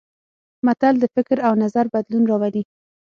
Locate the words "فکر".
1.15-1.37